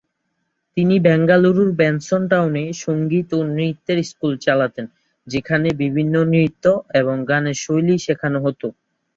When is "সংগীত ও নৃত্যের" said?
2.83-3.99